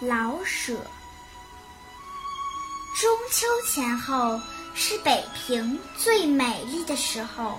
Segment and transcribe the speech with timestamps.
[0.00, 0.74] 老舍。
[3.00, 4.40] 中秋前后
[4.74, 7.58] 是北平最美丽的时候，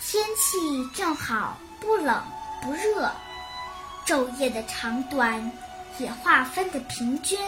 [0.00, 2.22] 天气正好，不冷
[2.62, 3.10] 不热。
[4.06, 5.52] 昼夜的长短
[5.98, 7.38] 也划分的平均，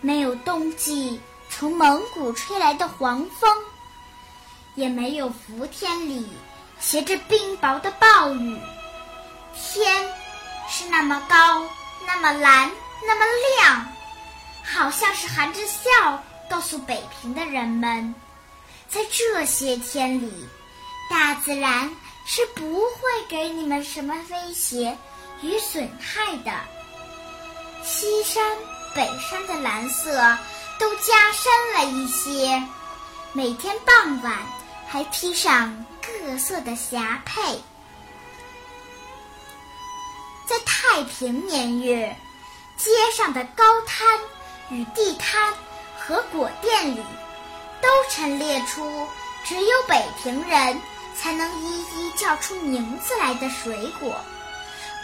[0.00, 1.20] 没有冬季
[1.50, 3.52] 从蒙古吹来的黄风，
[4.76, 6.28] 也没有伏天里
[6.78, 8.60] 携着冰雹的暴雨。
[9.54, 10.08] 天
[10.68, 11.66] 是那么高，
[12.06, 12.70] 那么蓝，
[13.06, 13.24] 那么
[13.60, 13.86] 亮，
[14.64, 18.14] 好像是含着笑告诉北平的人们，
[18.88, 20.48] 在这些天里，
[21.10, 21.90] 大自然
[22.24, 24.96] 是不会给你们什么威胁。
[25.42, 26.52] 与损害的
[27.82, 28.56] 西山、
[28.94, 30.38] 北山的蓝色
[30.78, 32.62] 都加深了一些，
[33.32, 34.38] 每天傍晚
[34.86, 37.60] 还披上各色的霞帔。
[40.46, 42.14] 在太太平年月，
[42.76, 44.06] 街上的高摊
[44.68, 45.50] 与地摊
[45.98, 47.02] 和果店里，
[47.80, 49.08] 都陈列出
[49.42, 50.78] 只有北平人
[51.16, 54.14] 才能一一叫出名字来的水果。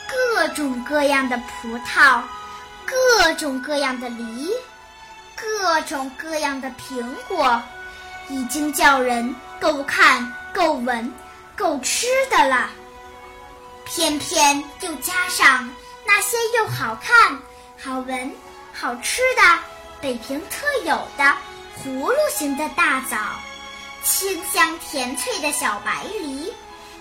[0.06, 2.20] 各种各样的葡萄，
[2.84, 4.50] 各种各样的梨，
[5.34, 7.62] 各种各样的苹果，
[8.28, 11.10] 已经叫人够看、够闻、
[11.56, 12.68] 够吃的了。
[13.90, 15.68] 偏偏又加上
[16.06, 17.38] 那些又好看、
[17.82, 18.34] 好闻、
[18.72, 19.42] 好吃的
[20.00, 21.36] 北平特有的
[21.82, 23.16] 葫芦形的大枣，
[24.02, 26.52] 清香甜脆的小白梨，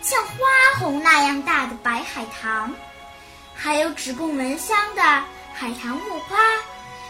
[0.01, 0.35] 像花
[0.79, 2.73] 红那样大的白海棠。
[3.53, 5.01] 还有只供闻香的
[5.53, 6.37] 海棠木瓜，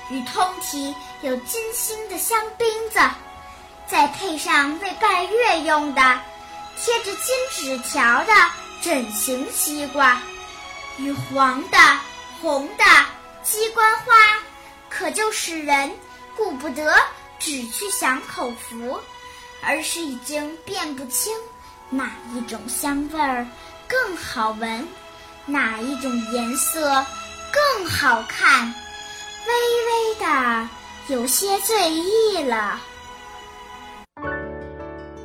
[0.09, 2.99] 与通体有金星的香槟子，
[3.87, 6.01] 再配上为拜月用的
[6.77, 8.33] 贴着金纸条的
[8.87, 10.17] 整形西瓜，
[10.95, 11.77] 与黄的、
[12.39, 12.85] 红的
[13.43, 14.13] 鸡冠花，
[14.87, 15.91] 可就使人
[16.37, 16.95] 顾不得
[17.37, 18.97] 只去享口福，
[19.61, 21.33] 而是已经辨不清
[21.89, 23.45] 哪一种香味儿
[23.89, 24.87] 更好闻。
[25.45, 27.05] 哪一种颜色
[27.51, 28.73] 更好看？
[29.47, 29.53] 微
[29.85, 30.69] 微的
[31.09, 32.79] 有些醉意了。